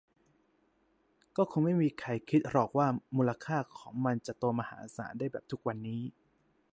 [1.37, 6.01] ก็คงไม่มีใครคิดหรอกว่ามูลค่าของมันจะโตมหาศาลได้แบบทุกวันนี้